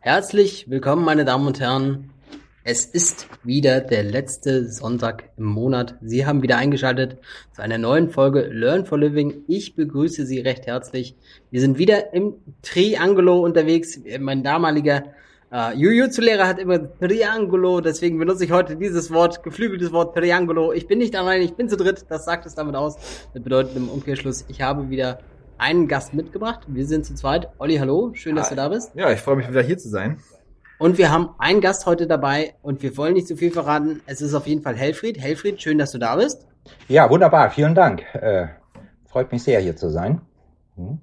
[0.00, 2.10] Herzlich willkommen, meine Damen und Herren.
[2.64, 5.96] Es ist wieder der letzte Sonntag im Monat.
[6.02, 7.16] Sie haben wieder eingeschaltet
[7.54, 9.44] zu einer neuen Folge Learn for Living.
[9.48, 11.16] Ich begrüße Sie recht herzlich.
[11.50, 13.98] Wir sind wieder im Triangolo unterwegs.
[14.20, 15.14] Mein damaliger
[15.50, 20.72] äh, Jujutsu-Lehrer hat immer Triangolo, deswegen benutze ich heute dieses Wort, geflügeltes Wort Triangolo.
[20.72, 22.06] Ich bin nicht allein, ich bin zu dritt.
[22.08, 22.96] Das sagt es damit aus.
[23.32, 25.18] Das bedeutet im Umkehrschluss, ich habe wieder
[25.56, 26.60] einen Gast mitgebracht.
[26.68, 27.48] Wir sind zu zweit.
[27.58, 28.56] Olli, hallo, schön, dass Hi.
[28.56, 28.92] du da bist.
[28.94, 30.18] Ja, ich freue mich wieder hier zu sein.
[30.78, 34.00] Und wir haben einen Gast heute dabei und wir wollen nicht zu viel verraten.
[34.06, 35.18] Es ist auf jeden Fall Helfried.
[35.18, 36.46] Helfried, schön, dass du da bist.
[36.86, 38.02] Ja, wunderbar, vielen Dank.
[38.14, 38.48] Äh,
[39.06, 40.20] freut mich sehr, hier zu sein.
[40.76, 41.00] Hm.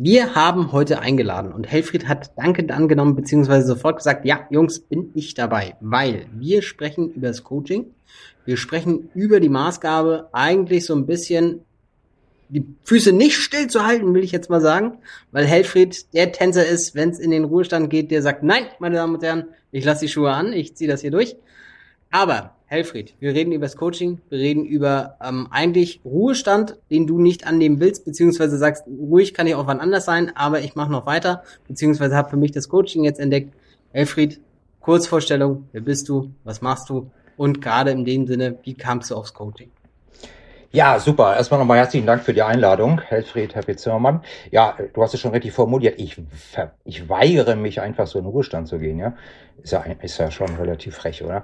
[0.00, 5.10] Wir haben heute eingeladen und Helfried hat dankend angenommen, beziehungsweise sofort gesagt, ja, Jungs, bin
[5.16, 7.86] ich dabei, weil wir sprechen über das Coaching.
[8.44, 11.62] Wir sprechen über die Maßgabe, eigentlich so ein bisschen
[12.48, 14.98] die Füße nicht still zu halten, will ich jetzt mal sagen,
[15.32, 18.94] weil Helfried der Tänzer ist, wenn es in den Ruhestand geht, der sagt, nein, meine
[18.94, 21.34] Damen und Herren, ich lasse die Schuhe an, ich ziehe das hier durch.
[22.12, 27.18] Aber Helfried, wir reden über das Coaching, wir reden über ähm, eigentlich Ruhestand, den du
[27.18, 30.92] nicht annehmen willst, beziehungsweise sagst, ruhig kann ich auch wann anders sein, aber ich mache
[30.92, 33.54] noch weiter, beziehungsweise habe für mich das Coaching jetzt entdeckt.
[33.92, 34.38] Helfried,
[34.80, 39.14] Kurzvorstellung, wer bist du, was machst du und gerade in dem Sinne, wie kamst du
[39.14, 39.70] aufs Coaching?
[40.70, 41.34] Ja, super.
[41.34, 44.20] Erstmal nochmal herzlichen Dank für die Einladung, Helfried, Herr Zimmermann.
[44.50, 45.98] Ja, du hast es schon richtig formuliert.
[45.98, 46.20] Ich,
[46.84, 49.14] ich weigere mich einfach so in den Ruhestand zu gehen, ja.
[49.62, 51.42] Ist ja, ist ja schon relativ frech, oder?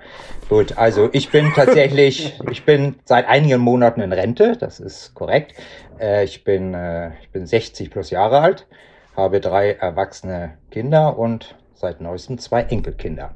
[0.50, 5.54] Gut, also ich bin tatsächlich, ich bin seit einigen Monaten in Rente, das ist korrekt.
[5.98, 8.66] Äh, ich bin, äh, ich bin 60 plus Jahre alt,
[9.16, 13.34] habe drei erwachsene Kinder und seit neuestem zwei Enkelkinder.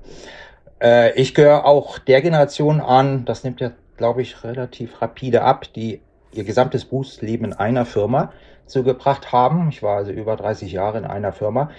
[0.82, 5.66] Äh, ich gehöre auch der Generation an, das nimmt ja glaube ich, relativ rapide ab,
[5.74, 6.00] die
[6.32, 8.32] ihr gesamtes Berufsleben in einer Firma
[8.66, 9.68] zugebracht haben.
[9.70, 11.70] Ich war also über 30 Jahre in einer Firma,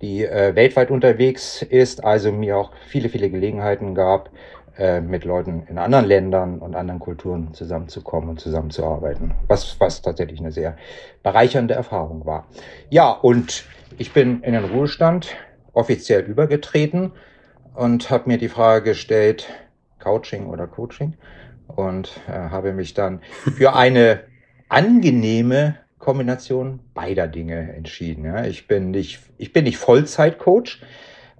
[0.00, 4.30] die äh, weltweit unterwegs ist, also mir auch viele, viele Gelegenheiten gab,
[4.76, 10.40] äh, mit Leuten in anderen Ländern und anderen Kulturen zusammenzukommen und zusammenzuarbeiten, was, was tatsächlich
[10.40, 10.76] eine sehr
[11.22, 12.46] bereichernde Erfahrung war.
[12.90, 13.64] Ja, und
[13.98, 15.36] ich bin in den Ruhestand
[15.72, 17.12] offiziell übergetreten
[17.74, 19.48] und habe mir die Frage gestellt,
[19.98, 21.14] Couching oder Coaching
[21.76, 23.20] und äh, habe mich dann
[23.56, 24.20] für eine
[24.68, 28.24] angenehme Kombination beider Dinge entschieden.
[28.24, 28.44] Ja.
[28.44, 30.82] Ich bin nicht, ich bin nicht Vollzeitcoach,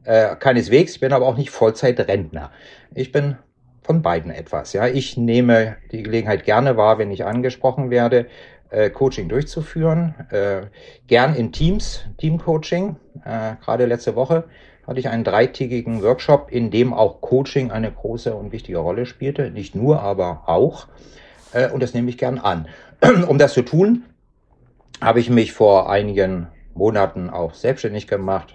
[0.05, 2.51] äh, keineswegs, ich bin aber auch nicht Vollzeitrentner.
[2.95, 3.37] Ich bin
[3.83, 4.73] von beiden etwas.
[4.73, 8.27] Ja, ich nehme die Gelegenheit gerne wahr, wenn ich angesprochen werde,
[8.71, 10.15] äh, Coaching durchzuführen.
[10.31, 10.67] Äh,
[11.09, 12.97] gern in Teams, Teamcoaching.
[13.25, 14.45] Äh, Gerade letzte Woche
[14.87, 19.51] hatte ich einen dreitägigen Workshop, in dem auch Coaching eine große und wichtige Rolle spielte.
[19.51, 20.89] Nicht nur, aber auch.
[21.53, 22.69] Äh, und das nehme ich gern an.
[23.29, 24.05] Um das zu tun,
[25.01, 28.55] habe ich mich vor einigen Monaten auch selbstständig gemacht,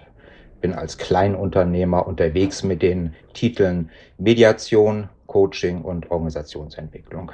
[0.60, 7.30] bin als Kleinunternehmer unterwegs mit den Titeln Mediation, Coaching und Organisationsentwicklung.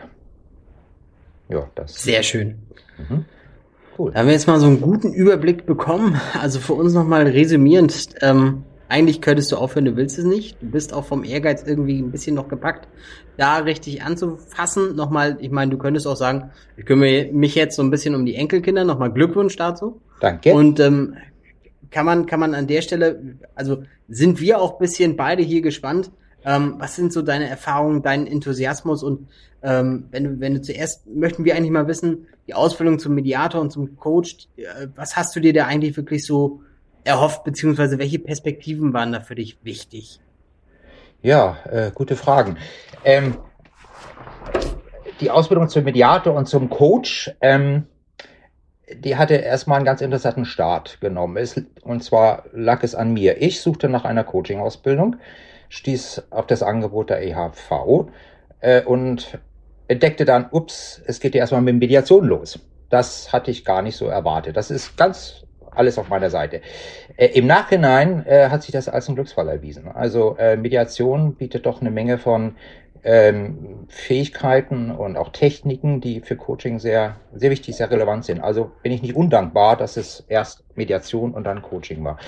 [1.49, 2.03] Ja, das.
[2.03, 2.59] Sehr schön.
[2.99, 3.25] Mhm.
[3.97, 4.11] Cool.
[4.13, 6.21] Da haben wir jetzt mal so einen guten Überblick bekommen.
[6.41, 8.09] Also für uns nochmal resümierend.
[8.21, 10.57] Ähm, eigentlich könntest du aufhören, du willst es nicht.
[10.63, 12.87] Du bist auch vom Ehrgeiz irgendwie ein bisschen noch gepackt,
[13.37, 14.95] da richtig anzufassen.
[14.95, 18.25] Nochmal, ich meine, du könntest auch sagen, ich kümmere mich jetzt so ein bisschen um
[18.25, 18.85] die Enkelkinder.
[18.85, 20.01] Nochmal Glückwunsch dazu.
[20.21, 20.55] Danke.
[20.55, 21.17] Und ähm,
[21.91, 26.13] kann man, kann man an der Stelle, also sind wir auch bisschen beide hier gespannt.
[26.45, 29.27] Ähm, was sind so deine Erfahrungen, dein Enthusiasmus und
[29.63, 33.61] ähm, wenn du, wenn du zuerst möchten wir eigentlich mal wissen, die Ausbildung zum Mediator
[33.61, 36.61] und zum Coach, äh, was hast du dir da eigentlich wirklich so
[37.05, 40.21] erhofft, beziehungsweise welche Perspektiven waren da für dich wichtig?
[41.23, 42.59] Ja, äh, gute Fragen.
[43.05, 43.39] Ähm,
[45.21, 47.87] die Ausbildung zum Mediator und zum Coach, ähm,
[48.93, 51.37] die hatte erstmal einen ganz interessanten Start genommen.
[51.37, 53.41] Es, und zwar lag es an mir.
[53.41, 55.17] Ich suchte nach einer Coaching-Ausbildung,
[55.69, 58.09] stieß auf das Angebot der EHV
[58.61, 59.39] äh, und
[59.89, 62.59] entdeckte dann, ups, es geht ja erstmal mit Mediation los.
[62.91, 64.57] Das hatte ich gar nicht so erwartet.
[64.57, 65.45] Das ist ganz
[65.75, 66.61] alles auf meiner Seite.
[67.17, 69.89] Äh, Im Nachhinein äh, hat sich das als ein Glücksfall erwiesen.
[69.89, 72.57] Also äh, Mediation bietet doch eine Menge von
[73.05, 78.41] ähm, Fähigkeiten und auch Techniken, die für Coaching sehr, sehr wichtig, sehr relevant sind.
[78.41, 82.19] Also bin ich nicht undankbar, dass es erst Mediation und dann Coaching war.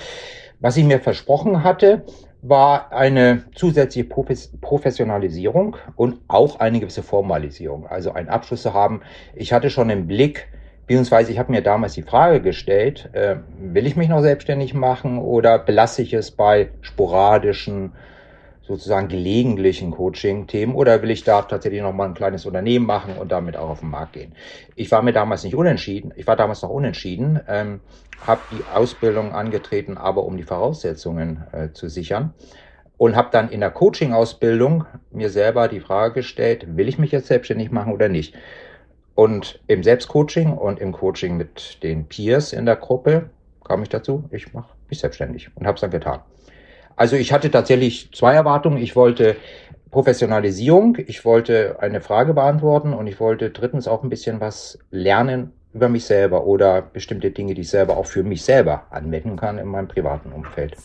[0.59, 2.03] Was ich mir versprochen hatte,
[2.41, 9.01] war eine zusätzliche Professionalisierung und auch eine gewisse Formalisierung, also einen Abschluss zu haben.
[9.35, 10.47] Ich hatte schon im Blick,
[10.87, 15.19] Beziehungsweise ich habe mir damals die Frage gestellt, äh, will ich mich noch selbstständig machen
[15.19, 17.91] oder belasse ich es bei sporadischen,
[18.61, 23.57] sozusagen gelegentlichen Coaching-Themen oder will ich da tatsächlich nochmal ein kleines Unternehmen machen und damit
[23.57, 24.33] auch auf den Markt gehen?
[24.75, 27.81] Ich war mir damals nicht unentschieden, ich war damals noch unentschieden, ähm,
[28.25, 32.33] habe die Ausbildung angetreten, aber um die Voraussetzungen äh, zu sichern
[32.97, 37.27] und habe dann in der Coaching-Ausbildung mir selber die Frage gestellt, will ich mich jetzt
[37.27, 38.35] selbstständig machen oder nicht?
[39.17, 43.31] Und im Selbstcoaching und im Coaching mit den Peers in der Gruppe
[43.63, 46.19] kam ich dazu, ich mache mich selbstständig und habe es dann getan.
[46.95, 48.77] Also ich hatte tatsächlich zwei Erwartungen.
[48.77, 49.35] Ich wollte
[49.89, 55.51] Professionalisierung, ich wollte eine Frage beantworten und ich wollte drittens auch ein bisschen was lernen
[55.73, 59.57] über mich selber oder bestimmte Dinge, die ich selber auch für mich selber anwenden kann
[59.57, 60.77] in meinem privaten Umfeld.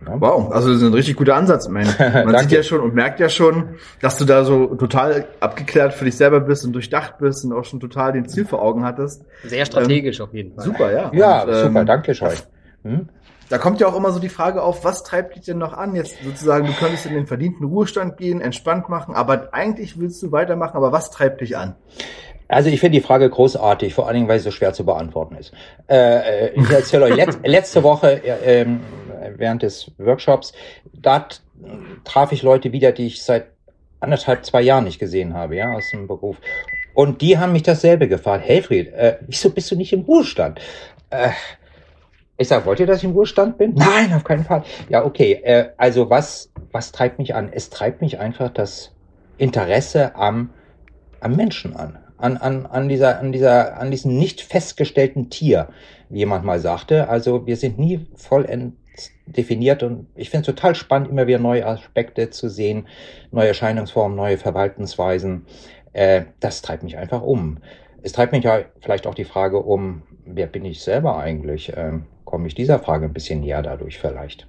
[0.00, 0.20] Ja.
[0.20, 1.86] Wow, also das ist ein richtig guter Ansatz, man.
[1.98, 6.04] Man sieht ja schon und merkt ja schon, dass du da so total abgeklärt für
[6.04, 9.24] dich selber bist und durchdacht bist und auch schon total den Ziel vor Augen hattest.
[9.44, 10.64] Sehr strategisch ähm, auf jeden Fall.
[10.64, 11.10] Super, ja.
[11.14, 12.28] Ja, und, super, ähm, danke schön.
[12.82, 13.08] Hm?
[13.48, 15.94] Da kommt ja auch immer so die Frage auf, was treibt dich denn noch an?
[15.94, 20.32] Jetzt sozusagen, du könntest in den verdienten Ruhestand gehen, entspannt machen, aber eigentlich willst du
[20.32, 21.74] weitermachen, aber was treibt dich an?
[22.48, 25.36] Also ich finde die Frage großartig, vor allen Dingen, weil sie so schwer zu beantworten
[25.36, 25.52] ist.
[25.88, 28.66] Äh, ich erzähle euch, letzt, letzte Woche äh, äh,
[29.36, 30.52] während des Workshops,
[30.92, 31.26] da
[32.04, 33.46] traf ich Leute wieder, die ich seit
[34.00, 36.36] anderthalb, zwei Jahren nicht gesehen habe, ja, aus dem Beruf.
[36.94, 38.46] Und die haben mich dasselbe gefragt.
[38.46, 40.60] Helfried, äh, wieso bist du nicht im Ruhestand?
[41.10, 41.30] Äh,
[42.36, 43.74] ich sage, wollt ihr, dass ich im Ruhestand bin?
[43.76, 44.62] Nein, auf keinen Fall.
[44.88, 45.32] Ja, okay.
[45.42, 47.50] Äh, also was, was treibt mich an?
[47.52, 48.92] Es treibt mich einfach das
[49.38, 50.50] Interesse am,
[51.20, 51.98] am Menschen an.
[52.16, 55.68] An, an, an, dieser, an, dieser, an diesem nicht festgestellten Tier,
[56.08, 57.08] wie jemand mal sagte.
[57.08, 58.76] Also wir sind nie vollend
[59.26, 62.86] definiert und ich finde es total spannend, immer wieder neue Aspekte zu sehen,
[63.30, 65.46] neue Erscheinungsformen, neue Verhaltensweisen.
[65.92, 67.58] Äh, das treibt mich einfach um.
[68.02, 71.72] Es treibt mich ja vielleicht auch die Frage um, wer bin ich selber eigentlich?
[71.76, 74.46] Ähm, komme ich dieser Frage ein bisschen näher dadurch vielleicht.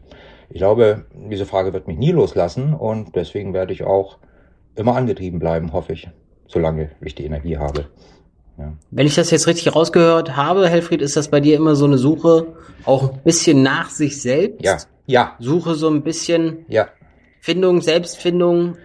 [0.49, 4.17] Ich glaube, diese Frage wird mich nie loslassen und deswegen werde ich auch
[4.75, 6.09] immer angetrieben bleiben, hoffe ich,
[6.47, 7.87] solange ich die Energie habe.
[8.57, 8.73] Ja.
[8.91, 11.97] Wenn ich das jetzt richtig rausgehört habe, Helfried, ist das bei dir immer so eine
[11.97, 12.47] Suche
[12.85, 14.63] auch ein bisschen nach sich selbst?
[14.63, 14.77] Ja.
[15.07, 15.35] Ja.
[15.39, 16.87] Suche so ein bisschen ja.
[17.41, 18.77] Findung, Selbstfindung.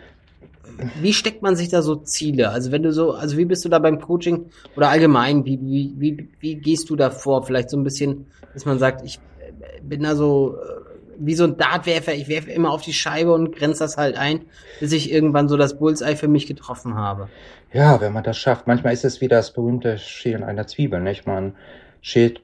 [1.01, 2.51] Wie steckt man sich da so Ziele?
[2.51, 4.47] Also wenn du so, also wie bist du da beim Coaching
[4.77, 7.45] oder allgemein, wie, wie, wie, wie gehst du da vor?
[7.45, 10.81] Vielleicht so ein bisschen dass man sagt, ich äh, bin da so äh,
[11.19, 14.47] wie so ein Dartwerfer, ich werfe immer auf die Scheibe und grenze das halt ein,
[14.81, 17.29] bis ich irgendwann so das Bullseye für mich getroffen habe.
[17.73, 18.67] Ja, wenn man das schafft.
[18.67, 21.27] Manchmal ist es wie das berühmte Schälen einer Zwiebel, nicht?
[21.27, 21.57] Man
[22.01, 22.41] schält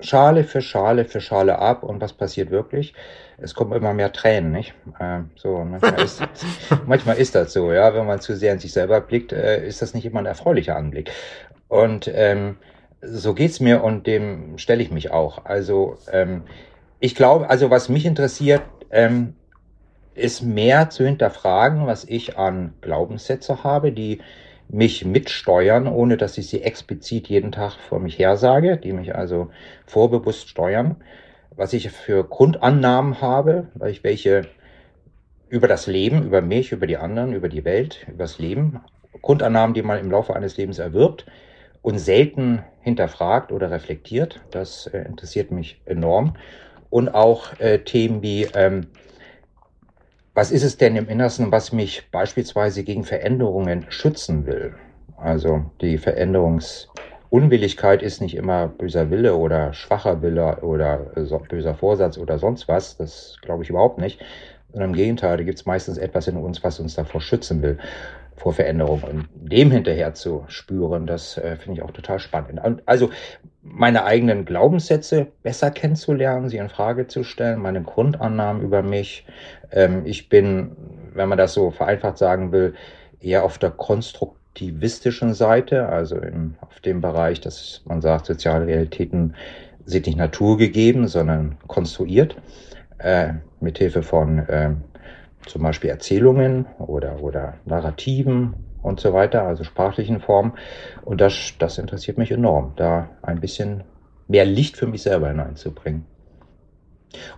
[0.00, 2.94] Schale für Schale für Schale ab und was passiert wirklich?
[3.36, 4.74] Es kommen immer mehr Tränen, nicht?
[4.98, 6.22] Äh, so, manchmal ist,
[6.86, 7.94] manchmal ist das so, ja.
[7.94, 10.76] Wenn man zu sehr in sich selber blickt, äh, ist das nicht immer ein erfreulicher
[10.76, 11.10] Anblick.
[11.68, 12.56] Und ähm,
[13.02, 15.44] so geht's mir und dem stelle ich mich auch.
[15.44, 16.44] Also ähm,
[16.98, 19.34] ich glaube, also was mich interessiert, ähm,
[20.14, 24.20] ist mehr zu hinterfragen, was ich an Glaubenssätze habe, die
[24.72, 29.14] mich mitsteuern, ohne dass ich sie explizit jeden Tag vor mich her sage, die mich
[29.14, 29.50] also
[29.86, 30.96] vorbewusst steuern,
[31.56, 34.42] was ich für Grundannahmen habe, weil ich welche
[35.48, 38.80] über das Leben, über mich, über die anderen, über die Welt, über das Leben,
[39.20, 41.26] Grundannahmen, die man im Laufe eines Lebens erwirbt,
[41.82, 44.40] und selten hinterfragt oder reflektiert.
[44.50, 46.36] Das äh, interessiert mich enorm.
[46.88, 48.88] Und auch äh, Themen wie, ähm,
[50.34, 54.74] was ist es denn im Innersten, was mich beispielsweise gegen Veränderungen schützen will?
[55.16, 62.16] Also die Veränderungsunwilligkeit ist nicht immer böser Wille oder schwacher Wille oder äh, böser Vorsatz
[62.16, 62.96] oder sonst was.
[62.96, 64.20] Das glaube ich überhaupt nicht.
[64.72, 67.78] Sondern im Gegenteil, da gibt es meistens etwas in uns, was uns davor schützen will
[68.40, 72.58] vor Veränderung und dem hinterher zu spüren, das äh, finde ich auch total spannend.
[72.86, 73.10] Also
[73.60, 79.26] meine eigenen Glaubenssätze besser kennenzulernen, sie in Frage zu stellen, meine Grundannahmen über mich.
[79.70, 80.74] Ähm, ich bin,
[81.12, 82.72] wenn man das so vereinfacht sagen will,
[83.20, 89.34] eher auf der konstruktivistischen Seite, also im, auf dem Bereich, dass man sagt, soziale Realitäten
[89.84, 92.36] sind nicht naturgegeben, sondern konstruiert,
[92.96, 94.70] äh, mithilfe von äh,
[95.46, 100.52] zum Beispiel Erzählungen oder, oder Narrativen und so weiter, also sprachlichen Formen.
[101.04, 103.84] Und das, das interessiert mich enorm, da ein bisschen
[104.28, 106.06] mehr Licht für mich selber hineinzubringen.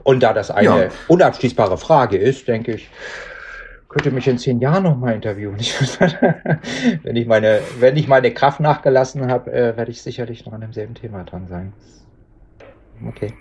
[0.03, 0.89] Und da das eine ja.
[1.09, 2.91] unabschließbare Frage ist, denke ich,
[3.89, 5.59] könnte mich in zehn Jahren noch mal interviewen.
[7.03, 10.61] wenn ich meine, wenn ich meine Kraft nachgelassen habe, äh, werde ich sicherlich noch an
[10.61, 11.73] demselben Thema dran sein.
[13.07, 13.35] Okay.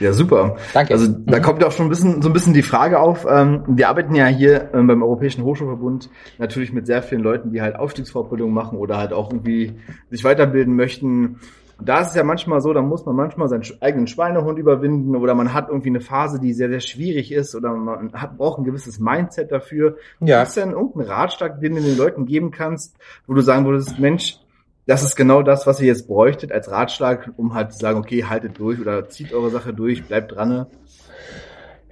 [0.00, 0.56] Ja, super.
[0.72, 0.92] Danke.
[0.92, 1.42] Also da mhm.
[1.42, 3.26] kommt auch schon ein bisschen, so ein bisschen die Frage auf.
[3.28, 7.62] Ähm, wir arbeiten ja hier ähm, beim Europäischen Hochschulverbund natürlich mit sehr vielen Leuten, die
[7.62, 9.74] halt Aufstiegsfortbildungen machen oder halt auch irgendwie
[10.10, 11.38] sich weiterbilden möchten.
[11.78, 15.16] Und da ist es ja manchmal so, da muss man manchmal seinen eigenen Schweinehund überwinden
[15.16, 18.58] oder man hat irgendwie eine Phase, die sehr, sehr schwierig ist oder man hat, braucht
[18.58, 19.96] ein gewisses Mindset dafür.
[20.20, 20.38] Ja.
[20.38, 23.98] Gibt es denn irgendeinen Ratschlag, den du den Leuten geben kannst, wo du sagen würdest,
[23.98, 24.38] Mensch,
[24.86, 28.24] das ist genau das, was ihr jetzt bräuchtet als Ratschlag, um halt zu sagen, okay,
[28.24, 30.66] haltet durch oder zieht eure Sache durch, bleibt dran.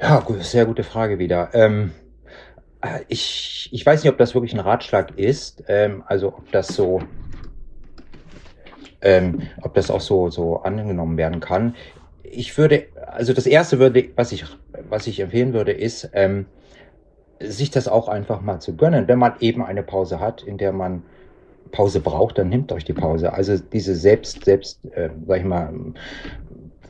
[0.00, 1.50] Ja, sehr gute Frage wieder.
[1.54, 1.92] Ähm,
[2.82, 6.68] äh, ich, ich weiß nicht, ob das wirklich ein Ratschlag ist, ähm, also ob das
[6.68, 7.00] so,
[9.00, 11.74] ähm, ob das auch so, so angenommen werden kann.
[12.22, 14.44] Ich würde, also das erste würde, was ich,
[14.88, 16.46] was ich empfehlen würde, ist, ähm,
[17.40, 19.08] sich das auch einfach mal zu gönnen.
[19.08, 21.04] Wenn man eben eine Pause hat, in der man
[21.72, 23.32] Pause braucht, dann nimmt euch die Pause.
[23.32, 25.72] Also diese selbst, selbst, äh, sag ich mal,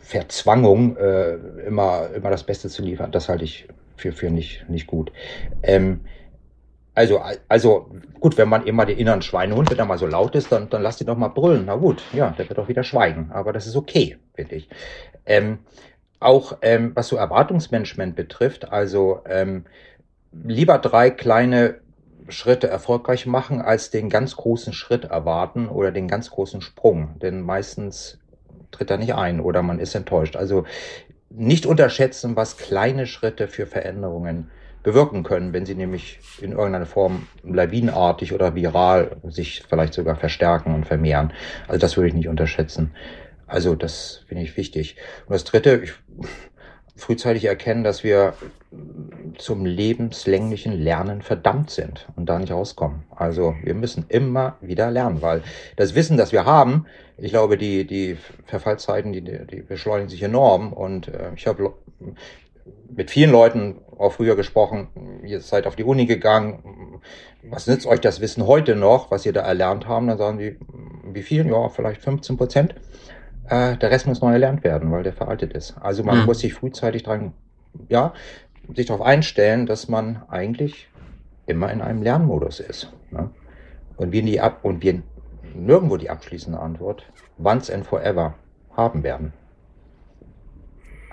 [0.01, 1.35] Verzwangung, äh,
[1.67, 5.13] immer, immer das Beste zu liefern, das halte ich für, für nicht, nicht gut.
[5.63, 6.01] Ähm,
[6.95, 10.53] also, also gut, wenn man immer den inneren Schweinehund, wenn er mal so laut ist,
[10.53, 11.65] dann, dann lasst ihn doch mal brüllen.
[11.65, 13.31] Na gut, ja, der wird doch wieder schweigen.
[13.33, 14.69] Aber das ist okay, finde ich.
[15.25, 15.61] Ähm,
[16.21, 19.65] auch ähm, was so Erwartungsmanagement betrifft, also ähm,
[20.33, 21.82] lieber drei kleine
[22.33, 27.19] Schritte erfolgreich machen, als den ganz großen Schritt erwarten oder den ganz großen Sprung.
[27.21, 28.19] Denn meistens
[28.71, 30.37] tritt er nicht ein oder man ist enttäuscht.
[30.37, 30.65] Also
[31.31, 34.51] nicht unterschätzen, was kleine Schritte für Veränderungen
[34.83, 40.75] bewirken können, wenn sie nämlich in irgendeiner Form lawinenartig oder viral sich vielleicht sogar verstärken
[40.75, 41.33] und vermehren.
[41.69, 42.93] Also das würde ich nicht unterschätzen.
[43.47, 44.97] Also das finde ich wichtig.
[45.27, 45.93] Und das Dritte, ich,
[46.97, 48.35] frühzeitig erkennen, dass wir
[49.39, 53.05] zum lebenslänglichen Lernen verdammt sind und da nicht rauskommen.
[53.11, 55.43] Also wir müssen immer wieder lernen, weil
[55.77, 56.87] das Wissen, das wir haben,
[57.19, 61.75] ich glaube, die, die Verfallszeiten, die, die beschleunigen sich enorm und äh, ich habe
[62.91, 64.89] mit vielen Leuten auch früher gesprochen,
[65.25, 67.01] ihr seid auf die Uni gegangen,
[67.43, 70.07] was nützt euch das Wissen heute noch, was ihr da erlernt haben?
[70.07, 70.59] Dann sagen die,
[71.13, 71.47] wie viel?
[71.47, 72.75] Ja, vielleicht 15 Prozent.
[73.53, 75.77] Äh, der Rest muss neu erlernt werden, weil der veraltet ist.
[75.79, 76.25] Also man mhm.
[76.25, 77.35] muss sich frühzeitig dran,
[77.91, 78.15] ja,
[78.75, 80.89] sich darauf einstellen, dass man eigentlich
[81.45, 82.91] immer in einem Lernmodus ist.
[83.11, 83.29] Ne?
[83.99, 85.03] Und wir die ab und wir
[85.55, 87.05] nirgendwo die abschließende Antwort
[87.43, 88.37] once and forever
[88.75, 89.35] haben werden.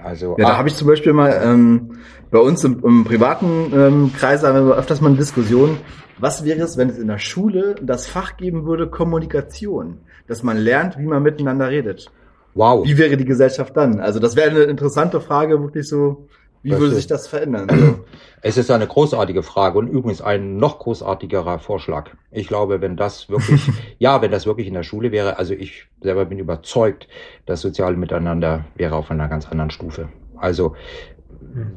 [0.01, 1.97] Also ja, da habe ich zum Beispiel mal ähm,
[2.31, 5.75] bei uns im, im privaten ähm, Kreis haben wir öfters mal eine Diskussion.
[6.19, 10.55] Was wäre es, wenn es in der Schule das Fach geben würde Kommunikation, dass man
[10.55, 12.09] lernt, wie man miteinander redet?
[12.53, 12.85] Wow.
[12.85, 13.99] Wie wäre die Gesellschaft dann?
[13.99, 16.27] Also das wäre eine interessante Frage, wirklich so,
[16.61, 18.01] wie würde sich das verändern?
[18.41, 22.11] Es ist eine großartige Frage und übrigens ein noch großartigerer Vorschlag.
[22.31, 23.61] Ich glaube, wenn das wirklich,
[23.99, 27.07] ja, wenn das wirklich in der Schule wäre, also ich selber bin überzeugt,
[27.45, 30.09] das soziale Miteinander wäre auf einer ganz anderen Stufe.
[30.37, 30.75] Also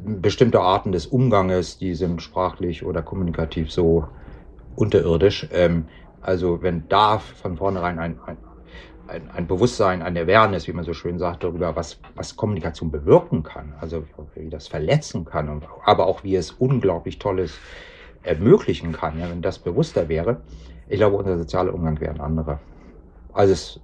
[0.04, 4.06] bestimmte Arten des Umganges, die sind sprachlich oder kommunikativ so
[4.76, 5.48] unterirdisch.
[5.52, 5.86] Ähm,
[6.20, 8.36] also wenn da von vornherein ein, ein,
[9.12, 13.42] ein, ein Bewusstsein, ein Awareness, wie man so schön sagt, darüber, was, was Kommunikation bewirken
[13.42, 14.04] kann, also
[14.34, 17.58] wie das verletzen kann, aber auch wie es unglaublich Tolles
[18.22, 20.40] ermöglichen kann, ja, wenn das bewusster wäre.
[20.88, 22.60] Ich glaube, unser sozialer Umgang wäre ein anderer.
[23.32, 23.80] Also es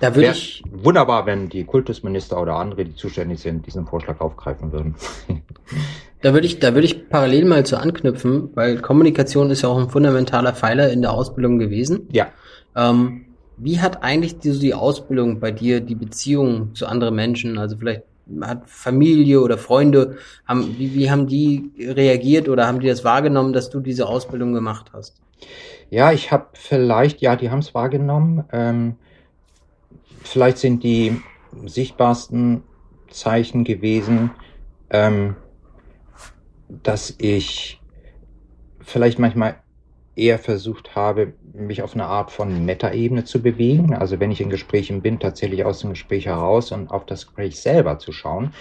[0.00, 0.34] da wäre
[0.70, 4.96] wunderbar, wenn die Kultusminister oder andere, die zuständig sind, diesen Vorschlag aufgreifen würden.
[6.22, 9.78] Da würde ich, da würde ich parallel mal zu anknüpfen, weil Kommunikation ist ja auch
[9.78, 12.08] ein fundamentaler Pfeiler in der Ausbildung gewesen.
[12.12, 12.28] Ja.
[12.76, 13.24] Ähm,
[13.62, 18.02] wie hat eigentlich die, die Ausbildung bei dir die Beziehung zu anderen Menschen, also vielleicht
[18.40, 23.52] hat Familie oder Freunde, haben, wie, wie haben die reagiert oder haben die das wahrgenommen,
[23.52, 25.20] dass du diese Ausbildung gemacht hast?
[25.90, 28.44] Ja, ich habe vielleicht, ja, die haben es wahrgenommen.
[28.52, 28.96] Ähm,
[30.22, 31.20] vielleicht sind die
[31.66, 32.62] sichtbarsten
[33.10, 34.30] Zeichen gewesen,
[34.90, 35.34] ähm,
[36.68, 37.80] dass ich
[38.80, 39.56] vielleicht manchmal
[40.16, 43.94] eher versucht habe, mich auf eine Art von Meta-Ebene zu bewegen.
[43.94, 47.60] Also wenn ich in Gesprächen bin, tatsächlich aus dem Gespräch heraus und auf das Gespräch
[47.60, 48.52] selber zu schauen.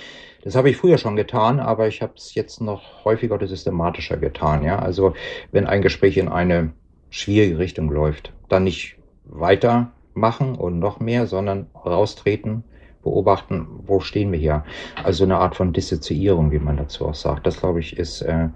[0.43, 4.17] Das habe ich früher schon getan, aber ich habe es jetzt noch häufiger oder systematischer
[4.17, 4.63] getan.
[4.63, 5.13] Ja, also
[5.51, 6.71] wenn ein Gespräch in eine
[7.09, 12.63] schwierige Richtung läuft, dann nicht weitermachen und noch mehr, sondern raustreten,
[13.03, 14.63] beobachten, wo stehen wir hier.
[15.03, 17.45] Also eine Art von Dissoziierung, wie man dazu auch sagt.
[17.45, 18.49] Das glaube ich ist, äh,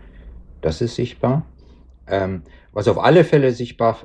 [0.61, 1.45] das ist sichtbar.
[2.07, 3.97] Ähm, was auf alle Fälle sichtbar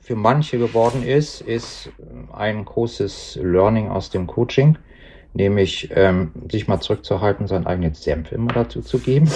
[0.00, 1.90] für manche geworden ist, ist
[2.32, 4.78] ein großes Learning aus dem Coaching,
[5.34, 9.30] nämlich ähm, sich mal zurückzuhalten, seinen eigenen Senf immer dazu zu geben,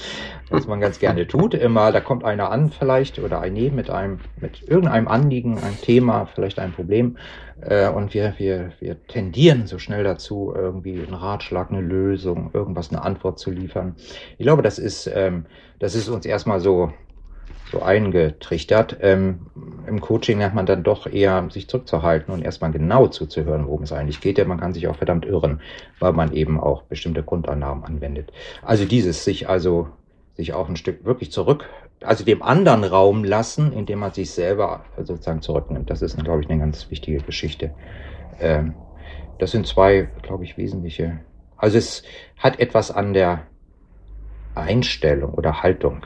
[0.50, 1.54] was man ganz gerne tut.
[1.54, 6.26] Immer, da kommt einer an vielleicht oder eine mit einem, mit irgendeinem Anliegen, ein Thema,
[6.26, 7.16] vielleicht ein Problem,
[7.62, 12.90] äh, und wir, wir, wir tendieren so schnell dazu, irgendwie einen Ratschlag, eine Lösung, irgendwas,
[12.90, 13.96] eine Antwort zu liefern.
[14.38, 15.46] Ich glaube, das ist, ähm,
[15.78, 16.92] das ist uns erstmal so
[17.70, 18.98] so eingetrichtert.
[19.00, 19.46] Ähm,
[19.86, 23.92] im Coaching lernt man dann doch eher, sich zurückzuhalten und erstmal genau zuzuhören, worum es
[23.92, 24.38] eigentlich geht.
[24.38, 25.60] Denn man kann sich auch verdammt irren,
[25.98, 28.32] weil man eben auch bestimmte Grundannahmen anwendet.
[28.62, 29.88] Also dieses, sich also,
[30.36, 31.68] sich auch ein Stück wirklich zurück,
[32.02, 35.90] also dem anderen Raum lassen, indem man sich selber sozusagen zurücknimmt.
[35.90, 37.72] Das ist, glaube ich, eine ganz wichtige Geschichte.
[38.40, 38.74] Ähm,
[39.38, 41.20] das sind zwei, glaube ich, wesentliche.
[41.56, 42.02] Also es
[42.38, 43.42] hat etwas an der
[44.54, 46.02] Einstellung oder Haltung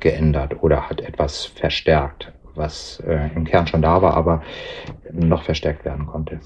[0.00, 4.42] geändert oder hat etwas verstärkt, was äh, im Kern schon da war, aber
[5.12, 6.40] noch verstärkt werden konnte.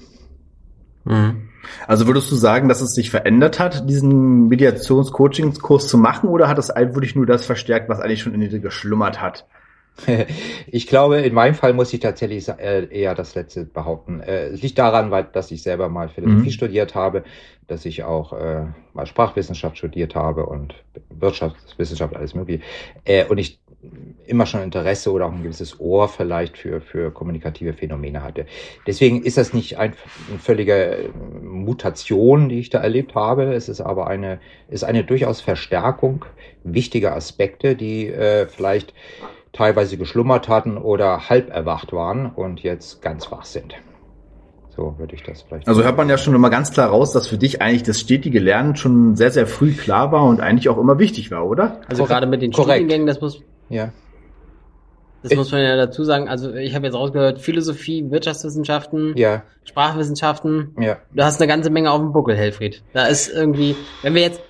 [1.05, 1.49] Mhm.
[1.87, 6.59] Also würdest du sagen, dass es sich verändert hat, diesen Mediations-Coachingskurs zu machen, oder hat
[6.59, 9.47] es wirklich nur das verstärkt, was eigentlich schon in dir geschlummert hat?
[10.67, 14.21] Ich glaube, in meinem Fall muss ich tatsächlich äh, eher das letzte behaupten.
[14.21, 16.51] Äh, es liegt daran, weil, dass ich selber mal Philosophie mhm.
[16.51, 17.23] studiert habe,
[17.67, 20.73] dass ich auch äh, mal Sprachwissenschaft studiert habe und
[21.09, 22.63] Wirtschaftswissenschaft, alles mögliche.
[23.05, 23.59] Äh, und ich
[24.25, 28.45] immer schon Interesse oder auch ein gewisses Ohr vielleicht für, für kommunikative Phänomene hatte.
[28.87, 29.93] Deswegen ist das nicht ein,
[30.29, 31.09] eine völlige
[31.41, 33.53] Mutation, die ich da erlebt habe.
[33.53, 36.25] Es ist aber eine, ist eine durchaus Verstärkung
[36.63, 38.93] wichtiger Aspekte, die äh, vielleicht
[39.53, 43.75] teilweise geschlummert hatten oder halb erwacht waren und jetzt ganz wach sind.
[44.75, 45.67] So würde ich das vielleicht.
[45.67, 48.39] Also hört man ja schon immer ganz klar raus, dass für dich eigentlich das stetige
[48.39, 51.81] Lernen schon sehr, sehr früh klar war und eigentlich auch immer wichtig war, oder?
[51.87, 52.09] Also Korrekt.
[52.09, 52.77] gerade mit den Korrekt.
[52.77, 53.41] Studiengängen, das muss.
[53.69, 53.91] Ja.
[55.21, 56.27] Das ich, muss man ja dazu sagen.
[56.27, 59.43] Also ich habe jetzt rausgehört, Philosophie, Wirtschaftswissenschaften, ja.
[59.63, 60.75] Sprachwissenschaften.
[60.79, 60.97] Ja.
[61.13, 62.83] Du hast eine ganze Menge auf dem Buckel, Helfried.
[62.93, 64.41] Da ist irgendwie, wenn wir jetzt,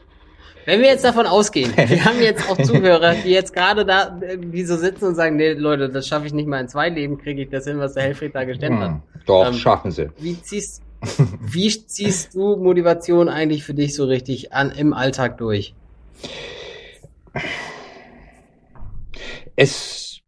[0.66, 4.66] wenn wir jetzt davon ausgehen, wir haben jetzt auch Zuhörer, die jetzt gerade da, die
[4.66, 7.44] so sitzen und sagen, nee, Leute, das schaffe ich nicht mal in zwei Leben, kriege
[7.44, 9.02] ich das hin, was der Helfried da gestemmt hm, hat.
[9.26, 10.10] Doch, ähm, schaffen sie.
[10.18, 10.82] Wie ziehst,
[11.42, 15.74] wie ziehst du Motivation eigentlich für dich so richtig an, im Alltag durch?
[19.56, 20.22] Es,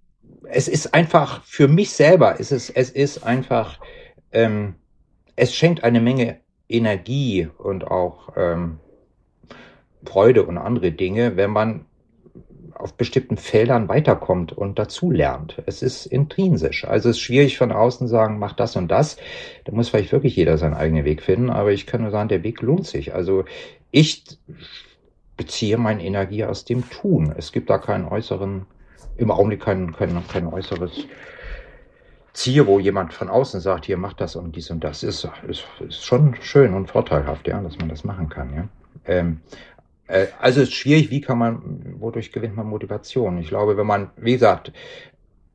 [0.49, 3.79] es ist einfach, für mich selber ist es, es ist einfach,
[4.31, 4.75] ähm,
[5.35, 8.79] es schenkt eine Menge Energie und auch ähm,
[10.05, 11.85] Freude und andere Dinge, wenn man
[12.73, 15.61] auf bestimmten Feldern weiterkommt und dazulernt.
[15.65, 16.85] Es ist intrinsisch.
[16.85, 19.17] Also es ist schwierig von außen sagen, mach das und das.
[19.63, 22.43] Da muss vielleicht wirklich jeder seinen eigenen Weg finden, aber ich kann nur sagen, der
[22.43, 23.15] Weg lohnt sich.
[23.15, 23.45] Also
[23.91, 24.23] ich
[25.37, 27.33] beziehe meine Energie aus dem Tun.
[27.37, 28.65] Es gibt da keinen äußeren,
[29.17, 31.07] im Augenblick kein, kein, kein äußeres
[32.33, 35.03] Ziel, wo jemand von außen sagt, hier macht das und dies und das.
[35.03, 38.67] Ist, ist, ist schon schön und vorteilhaft, ja, dass man das machen kann, ja.
[39.05, 39.74] Ähm, äh,
[40.07, 43.37] also es ist schwierig, wie kann man, wodurch gewinnt man Motivation?
[43.39, 44.71] Ich glaube, wenn man, wie gesagt,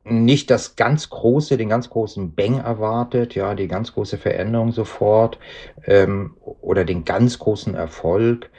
[0.04, 5.38] nicht das ganz große, den ganz großen Bang erwartet, ja, die ganz große Veränderung sofort
[5.84, 8.50] ähm, oder den ganz großen Erfolg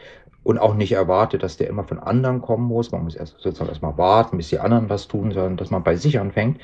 [0.43, 2.91] und auch nicht erwartet, dass der immer von anderen kommen muss.
[2.91, 5.95] Man muss erst sozusagen erstmal warten, bis die anderen was tun, sondern dass man bei
[5.95, 6.59] sich anfängt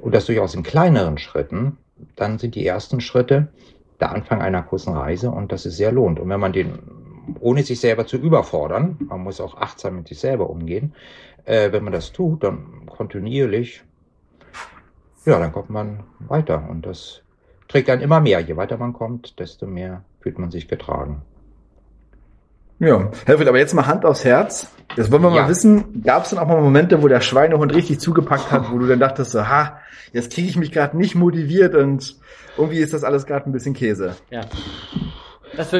[0.00, 1.78] und das durchaus in kleineren Schritten.
[2.14, 3.48] Dann sind die ersten Schritte
[4.00, 6.20] der Anfang einer großen Reise und das ist sehr lohnt.
[6.20, 6.78] Und wenn man den
[7.40, 8.96] ohne sich selber zu überfordern.
[9.00, 10.94] Man muss auch achtsam mit sich selber umgehen.
[11.44, 13.84] Äh, wenn man das tut, dann kontinuierlich,
[15.26, 16.68] ja, dann kommt man weiter.
[16.70, 17.22] Und das
[17.68, 18.40] trägt dann immer mehr.
[18.40, 21.22] Je weiter man kommt, desto mehr fühlt man sich getragen.
[22.78, 24.70] Ja, Helfried, aber jetzt mal Hand aufs Herz.
[24.96, 25.42] Jetzt wollen wir ja.
[25.42, 28.78] mal wissen, gab es denn auch mal Momente, wo der Schweinehund richtig zugepackt hat, wo
[28.78, 29.80] du dann dachtest, so, ha,
[30.12, 32.16] jetzt kriege ich mich gerade nicht motiviert und
[32.56, 34.14] irgendwie ist das alles gerade ein bisschen Käse.
[34.30, 34.42] Ja.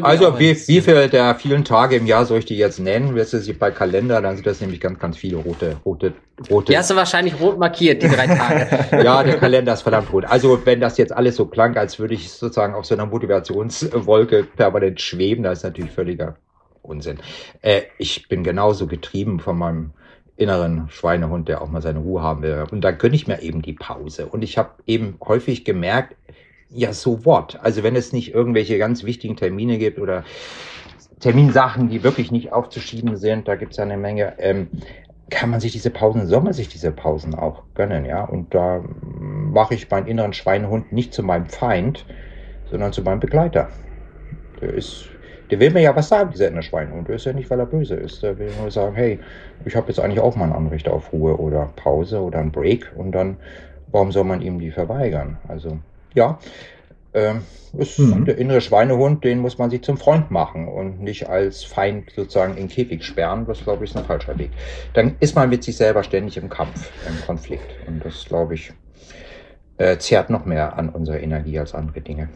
[0.03, 3.15] Also wie, wie viele der vielen Tage im Jahr soll ich die jetzt nennen?
[3.15, 6.13] Wirst du sie bei Kalender, dann sind das nämlich ganz, ganz viele rote, rote,
[6.51, 6.73] rote.
[6.73, 8.69] Die hast du wahrscheinlich rot markiert, die drei Tage.
[9.05, 10.25] ja, der Kalender ist verdammt rot.
[10.25, 14.45] Also wenn das jetzt alles so klang, als würde ich sozusagen auf so einer Motivationswolke
[14.45, 16.37] permanent schweben, das ist natürlich völliger
[16.83, 17.19] Unsinn.
[17.63, 19.91] Äh, ich bin genauso getrieben von meinem
[20.37, 22.67] inneren Schweinehund, der auch mal seine Ruhe haben will.
[22.71, 24.27] Und dann gönne ich mir eben die Pause.
[24.27, 26.15] Und ich habe eben häufig gemerkt,
[26.71, 27.59] ja, so what?
[27.63, 30.25] Also wenn es nicht irgendwelche ganz wichtigen Termine gibt oder
[31.21, 34.69] Terminsachen, die wirklich nicht aufzuschieben sind, da gibt es ja eine Menge, ähm,
[35.31, 38.25] kann man sich diese Pausen, soll man sich diese Pausen auch gönnen, ja?
[38.25, 42.07] Und da mache ich meinen inneren Schweinehund nicht zu meinem Feind,
[42.71, 43.69] sondern zu meinem Begleiter.
[44.61, 45.09] Der ist,
[45.51, 47.09] der will mir ja was sagen, dieser innere Schweinehund.
[47.09, 48.23] Der ist ja nicht, weil er böse ist.
[48.23, 49.19] Der will nur sagen, hey,
[49.65, 52.93] ich habe jetzt eigentlich auch mal ein Anrecht auf Ruhe oder Pause oder ein Break
[52.97, 53.37] und dann,
[53.91, 55.39] warum soll man ihm die verweigern?
[55.49, 55.79] Also
[56.17, 56.39] ja,
[57.15, 57.43] ähm,
[57.79, 58.25] ist mhm.
[58.25, 62.53] der innere Schweinehund, den muss man sich zum Freund machen und nicht als Feind sozusagen
[62.57, 63.47] in den Käfig sperren.
[63.47, 64.51] Das, glaube ich, ist ein falscher Weg.
[64.95, 67.75] Dann ist man mit sich selber ständig im Kampf, im Konflikt.
[67.87, 68.73] Und das, glaube ich,
[69.77, 72.29] äh, zehrt noch mehr an unserer Energie als andere Dinge.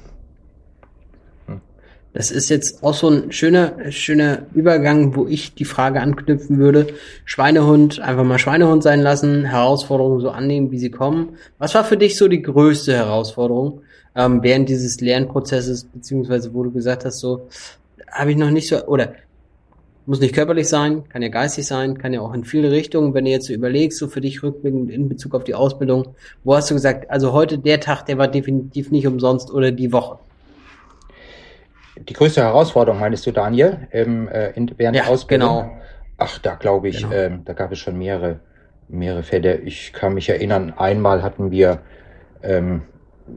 [2.12, 6.88] Das ist jetzt auch so ein schöner, schöner Übergang, wo ich die Frage anknüpfen würde.
[7.24, 11.36] Schweinehund, einfach mal Schweinehund sein lassen, Herausforderungen so annehmen, wie sie kommen.
[11.58, 13.82] Was war für dich so die größte Herausforderung
[14.16, 17.48] ähm, während dieses Lernprozesses, beziehungsweise wo du gesagt hast, so
[18.10, 19.14] habe ich noch nicht so, oder
[20.06, 23.24] muss nicht körperlich sein, kann ja geistig sein, kann ja auch in viele Richtungen, wenn
[23.24, 26.08] du jetzt so überlegst, so für dich rückblickend in Bezug auf die Ausbildung,
[26.42, 29.92] wo hast du gesagt, also heute der Tag, der war definitiv nicht umsonst oder die
[29.92, 30.18] Woche?
[32.08, 35.58] Die größte Herausforderung, meinst du, Daniel, ähm, äh, in, während ja, der Ausbildung?
[35.58, 35.76] Genau.
[36.18, 37.14] Ach, da glaube ich, genau.
[37.14, 38.40] ähm, da gab es schon mehrere,
[38.88, 39.56] mehrere Fälle.
[39.58, 41.80] Ich kann mich erinnern, einmal hatten wir
[42.42, 42.82] ähm,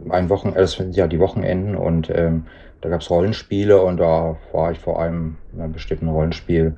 [0.10, 2.48] ein Wochen, das sind ja die Wochenenden und ähm,
[2.82, 6.76] da gab es Rollenspiele und da war ich vor einem, einem bestimmten Rollenspiel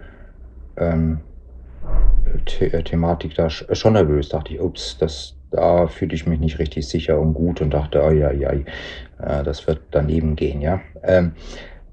[0.78, 1.22] ähm,
[2.60, 4.30] The äh, Thematik da schon nervös.
[4.30, 8.04] Dachte ich, ups, das, da fühlte ich mich nicht richtig sicher und gut und dachte,
[8.04, 8.64] oh ja, ja, äh,
[9.44, 10.82] das wird daneben gehen, ja.
[11.04, 11.34] Ähm,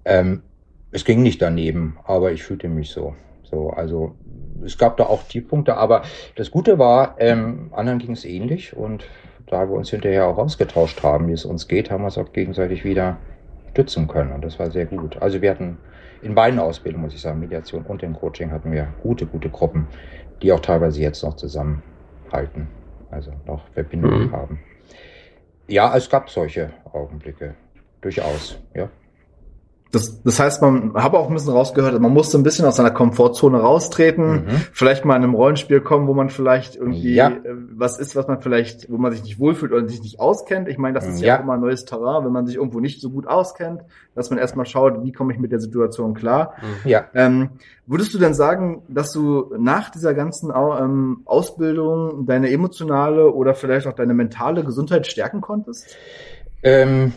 [0.05, 0.43] ähm,
[0.91, 3.15] es ging nicht daneben, aber ich fühlte mich so.
[3.43, 4.15] So, also
[4.65, 6.03] es gab da auch Tiefpunkte, aber
[6.37, 9.05] das Gute war, ähm, anderen ging es ähnlich und
[9.47, 12.33] da wir uns hinterher auch ausgetauscht haben, wie es uns geht, haben wir es auch
[12.33, 13.19] gegenseitig wieder
[13.71, 15.21] stützen können und das war sehr gut.
[15.21, 15.79] Also wir hatten
[16.23, 19.89] in beiden Ausbildungen, muss ich sagen, Mediation und im Coaching hatten wir gute, gute Gruppen,
[20.41, 22.69] die auch teilweise jetzt noch zusammenhalten,
[23.11, 24.33] also noch Verbindungen mhm.
[24.33, 24.61] haben.
[25.69, 27.55] Ja, es gab solche Augenblicke,
[28.01, 28.89] durchaus, ja.
[29.93, 32.91] Das, das heißt, man habe auch ein bisschen rausgehört, man musste ein bisschen aus seiner
[32.91, 34.47] Komfortzone raustreten, mhm.
[34.73, 37.29] vielleicht mal in einem Rollenspiel kommen, wo man vielleicht irgendwie ja.
[37.29, 37.41] Äh,
[37.75, 40.69] was ist, was man vielleicht, wo man sich nicht wohlfühlt oder sich nicht auskennt.
[40.69, 42.81] Ich meine, das ist ja, ja auch immer ein neues Terrain, wenn man sich irgendwo
[42.81, 43.83] nicht so gut auskennt,
[44.15, 46.55] dass man erstmal schaut, wie komme ich mit der Situation klar.
[46.63, 46.89] Mhm.
[46.89, 47.05] Ja.
[47.13, 47.51] Ähm,
[47.87, 53.87] würdest du denn sagen, dass du nach dieser ganzen ähm, Ausbildung deine emotionale oder vielleicht
[53.87, 55.97] auch deine mentale Gesundheit stärken konntest?
[56.63, 57.13] Ähm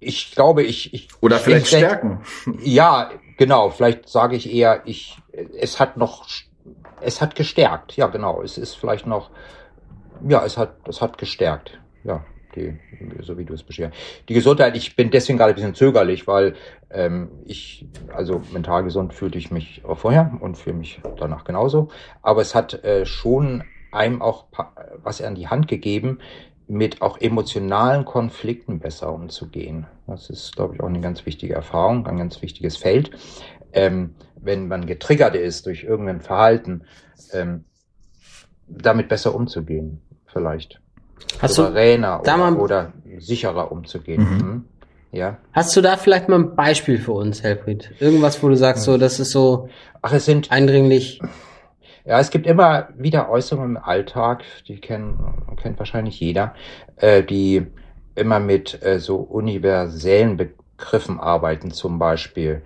[0.00, 2.20] ich glaube, ich, ich oder vielleicht ich, stärken.
[2.62, 3.70] Ja, genau.
[3.70, 5.18] Vielleicht sage ich eher, ich,
[5.58, 6.26] es hat noch,
[7.00, 7.96] es hat gestärkt.
[7.96, 8.42] Ja, genau.
[8.42, 9.30] Es ist vielleicht noch,
[10.26, 11.78] ja, es hat, es hat gestärkt.
[12.04, 12.78] Ja, die,
[13.22, 13.98] so wie du es beschreibst.
[14.28, 14.76] Die Gesundheit.
[14.76, 16.54] Ich bin deswegen gerade ein bisschen zögerlich, weil
[16.90, 21.88] ähm, ich, also mental gesund fühlte ich mich auch vorher und fühle mich danach genauso.
[22.22, 24.46] Aber es hat äh, schon einem auch
[25.02, 26.18] was an die Hand gegeben,
[26.68, 29.86] mit auch emotionalen Konflikten besser umzugehen.
[30.06, 33.10] Das ist, glaube ich, auch eine ganz wichtige Erfahrung, ein ganz wichtiges Feld.
[33.72, 36.82] Ähm, wenn man getriggert ist durch irgendein Verhalten,
[37.32, 37.64] ähm,
[38.66, 40.80] damit besser umzugehen, vielleicht.
[41.40, 44.22] Hast Souveräner du oder, oder, sicherer umzugehen.
[44.22, 44.40] Mhm.
[44.40, 44.64] Hm?
[45.12, 45.38] Ja.
[45.52, 47.92] Hast du da vielleicht mal ein Beispiel für uns, Helfried?
[48.00, 49.68] Irgendwas, wo du sagst, so, das ist so
[50.08, 51.20] Ach, es sind eindringlich.
[52.06, 55.18] Ja, es gibt immer wieder Äußerungen im Alltag, die kennen,
[55.60, 56.54] kennt wahrscheinlich jeder,
[56.98, 57.66] äh, die
[58.14, 62.62] immer mit äh, so universellen Begriffen arbeiten, zum Beispiel,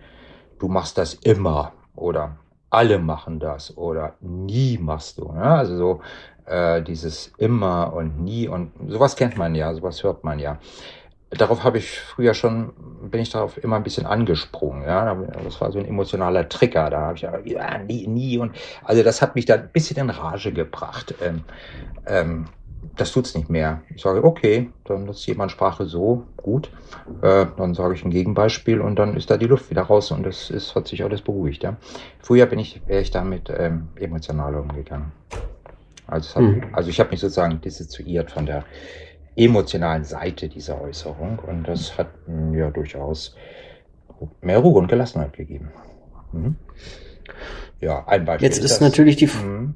[0.59, 2.37] du machst das immer oder
[2.69, 5.33] alle machen das oder nie machst du.
[5.33, 5.43] Ne?
[5.43, 6.01] Also so
[6.45, 10.59] äh, dieses immer und nie und sowas kennt man ja, sowas hört man ja
[11.31, 14.83] darauf habe ich früher schon, bin ich darauf immer ein bisschen angesprungen.
[14.83, 15.15] Ja,
[15.45, 16.91] das war so ein emotionaler Trigger.
[16.91, 20.11] Da habe ich ja nie, nie und also das hat mich da ein bisschen in
[20.11, 21.15] Rage gebracht.
[21.23, 21.45] Ähm,
[22.07, 22.47] ähm,
[22.97, 23.83] das tut's nicht mehr.
[23.95, 26.71] Ich sage, okay, dann nutzt jemand Sprache so, gut.
[27.23, 30.25] Äh, dann sage ich ein Gegenbeispiel und dann ist da die Luft wieder raus und
[30.25, 31.63] das ist, hat sich alles beruhigt.
[31.63, 31.77] Ja.
[32.21, 35.13] Früher bin ich, wäre ich damit ähm, emotionaler umgegangen.
[36.07, 36.65] Also, hat, mhm.
[36.73, 38.65] also ich habe mich sozusagen dissoziiert von der
[39.37, 43.37] emotionalen Seite dieser Äußerung und das hat mir durchaus
[44.41, 45.71] mehr Ruhe und Gelassenheit gegeben.
[46.33, 46.57] Mhm.
[47.81, 48.49] Ja, ein Beispiel.
[48.49, 49.75] Jetzt ist, ist natürlich die mhm.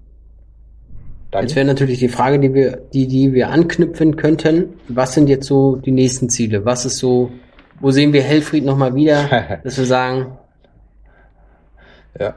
[1.33, 4.75] Jetzt wäre natürlich die Frage, die wir, die, die wir anknüpfen könnten.
[4.87, 6.65] Was sind jetzt so die nächsten Ziele?
[6.65, 7.33] Was ist so,
[7.81, 10.39] wo sehen wir Helfried nochmal wieder, dass wir sagen,
[12.19, 12.37] ja.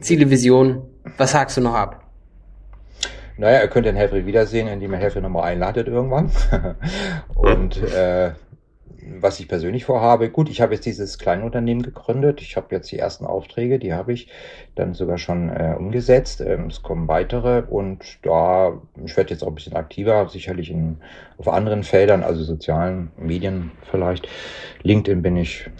[0.00, 0.82] Ziele, Vision,
[1.16, 2.05] was sagst du noch ab?
[3.38, 6.30] Naja, ihr könnt den Helfried wiedersehen, indem ihr Helfried nochmal einladet irgendwann.
[7.34, 8.32] und äh,
[9.20, 12.40] was ich persönlich vorhabe, gut, ich habe jetzt dieses Kleinunternehmen gegründet.
[12.40, 14.28] Ich habe jetzt die ersten Aufträge, die habe ich
[14.74, 16.40] dann sogar schon äh, umgesetzt.
[16.40, 20.98] Ähm, es kommen weitere und da, ich werde jetzt auch ein bisschen aktiver, sicherlich in,
[21.38, 24.28] auf anderen Feldern, also sozialen Medien vielleicht.
[24.82, 25.70] LinkedIn bin ich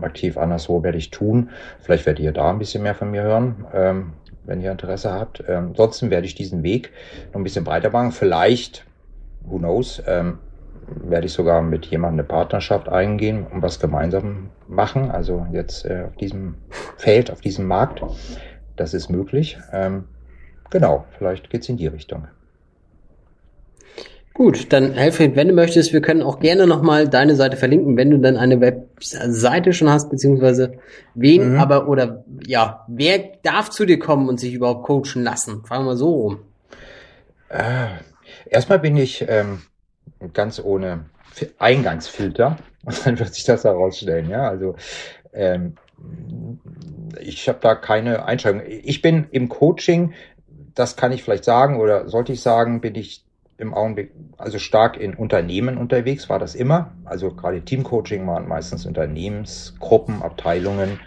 [0.00, 1.50] aktiv, anderswo werde ich tun.
[1.80, 3.66] Vielleicht werdet ihr da ein bisschen mehr von mir hören.
[3.72, 4.12] Ähm,
[4.44, 5.42] wenn ihr Interesse habt.
[5.48, 6.92] Ähm, ansonsten werde ich diesen Weg
[7.32, 8.12] noch ein bisschen breiter machen.
[8.12, 8.84] Vielleicht,
[9.42, 10.38] who knows, ähm,
[10.86, 15.10] werde ich sogar mit jemandem eine Partnerschaft eingehen und was gemeinsam machen.
[15.10, 16.56] Also jetzt äh, auf diesem
[16.96, 18.02] Feld, auf diesem Markt.
[18.76, 19.58] Das ist möglich.
[19.72, 20.04] Ähm,
[20.70, 22.28] genau, vielleicht geht's in die Richtung.
[24.36, 28.10] Gut, dann Helfried, wenn du möchtest, wir können auch gerne nochmal deine Seite verlinken, wenn
[28.10, 30.78] du dann eine Webseite schon hast, beziehungsweise
[31.14, 31.60] wen, mhm.
[31.60, 35.64] aber oder ja, wer darf zu dir kommen und sich überhaupt coachen lassen?
[35.64, 36.38] Fragen wir so rum.
[37.48, 37.86] Äh,
[38.46, 39.62] erstmal bin ich ähm,
[40.32, 41.04] ganz ohne
[41.58, 44.48] Eingangsfilter und dann wird sich das herausstellen, ja.
[44.48, 44.74] Also
[45.32, 45.76] ähm,
[47.20, 48.66] ich habe da keine Einschränkung.
[48.66, 50.12] Ich bin im Coaching,
[50.74, 53.24] das kann ich vielleicht sagen oder sollte ich sagen, bin ich
[53.58, 56.92] im Augenblick also stark in Unternehmen unterwegs, war das immer.
[57.04, 60.98] Also gerade Teamcoaching waren meistens Unternehmensgruppen, Abteilungen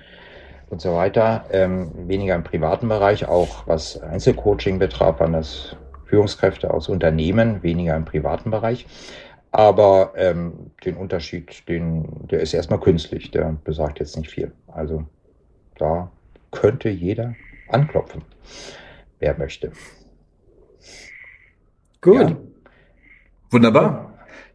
[0.69, 1.45] und so weiter.
[1.51, 7.95] Ähm, weniger im privaten Bereich, auch was Einzelcoaching betraf, waren das Führungskräfte aus Unternehmen, weniger
[7.95, 8.85] im privaten Bereich.
[9.51, 14.51] Aber ähm, den Unterschied, den, der ist erstmal künstlich, der besagt jetzt nicht viel.
[14.67, 15.05] Also
[15.77, 16.11] da
[16.51, 17.35] könnte jeder
[17.69, 18.21] anklopfen,
[19.19, 19.71] wer möchte.
[22.01, 22.29] Gut.
[22.29, 22.37] Ja.
[23.49, 24.07] Wunderbar.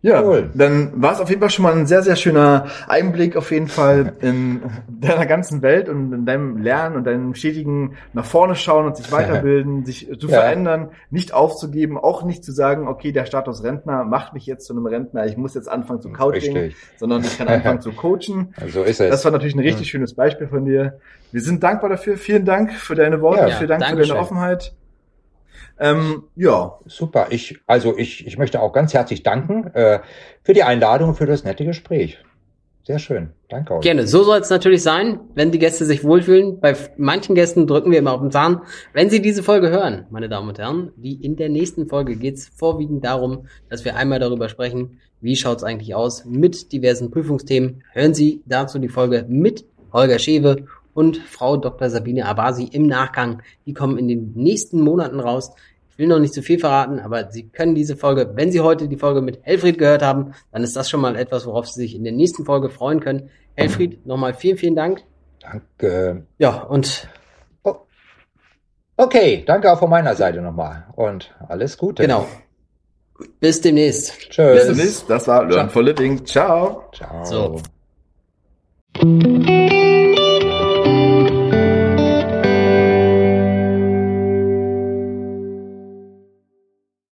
[0.03, 0.51] Ja, cool.
[0.53, 3.69] dann war es auf jeden Fall schon mal ein sehr, sehr schöner Einblick auf jeden
[3.69, 8.87] Fall in deiner ganzen Welt und in deinem Lernen und deinem stetigen nach vorne schauen
[8.87, 10.41] und sich weiterbilden, sich zu ja.
[10.41, 14.73] verändern, nicht aufzugeben, auch nicht zu sagen, okay, der Status Rentner macht mich jetzt zu
[14.73, 16.77] einem Rentner, ich muss jetzt anfangen zu Coaching, Richtig.
[16.97, 18.55] sondern ich kann anfangen zu coachen.
[18.73, 19.11] So ist es.
[19.11, 19.91] Das war natürlich ein richtig ja.
[19.91, 20.99] schönes Beispiel von dir.
[21.31, 22.17] Wir sind dankbar dafür.
[22.17, 24.73] Vielen Dank für deine Worte, ja, vielen Dank für deine Offenheit.
[25.83, 26.79] Ähm, ja.
[26.87, 27.27] Super.
[27.31, 30.01] Ich, also ich, ich möchte auch ganz herzlich danken äh,
[30.45, 32.19] für die Einladung und für das nette Gespräch.
[32.85, 33.31] Sehr schön.
[33.49, 33.83] Danke euch.
[33.83, 34.07] Gerne.
[34.07, 36.61] So soll es natürlich sein, wenn die Gäste sich wohlfühlen.
[36.61, 38.63] Bei manchen Gästen drücken wir immer auf den Zahn.
[38.93, 42.37] Wenn Sie diese Folge hören, meine Damen und Herren, wie in der nächsten Folge geht
[42.37, 47.11] es vorwiegend darum, dass wir einmal darüber sprechen, wie schaut es eigentlich aus mit diversen
[47.11, 47.83] Prüfungsthemen.
[47.93, 50.65] Hören Sie dazu die Folge mit Holger Schewe
[50.95, 51.89] und Frau Dr.
[51.89, 53.43] Sabine Abasi im Nachgang.
[53.67, 55.53] Die kommen in den nächsten Monaten raus.
[55.93, 58.89] Ich will noch nicht zu viel verraten, aber Sie können diese Folge, wenn Sie heute
[58.89, 61.95] die Folge mit Helfried gehört haben, dann ist das schon mal etwas, worauf Sie sich
[61.95, 63.31] in der nächsten Folge freuen können.
[63.55, 65.03] Helfried, nochmal vielen, vielen Dank.
[65.41, 66.27] Danke.
[66.39, 67.09] Ja, und
[67.65, 67.77] oh.
[68.97, 72.03] Okay, danke auch von meiner Seite nochmal und alles Gute.
[72.03, 72.27] Genau.
[73.41, 74.19] Bis demnächst.
[74.31, 74.67] Tschüss.
[74.67, 75.11] Bis demnächst.
[75.11, 76.25] Das war Learn for Living.
[76.25, 76.85] Ciao.
[76.93, 77.25] Ciao.
[77.25, 77.61] So.